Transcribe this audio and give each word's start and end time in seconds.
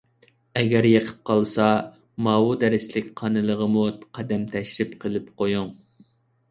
ئەگەر 0.61 0.87
يېقىپ 0.91 1.19
قالسا، 1.29 1.67
ماۋۇ 2.29 2.57
دەرسلىك 2.65 3.13
قانىلىغىمۇ 3.23 3.87
قەدەم 4.21 4.51
تەشرىپ 4.57 4.99
قىلىپ 5.07 5.31
قويۇڭ. 5.43 5.75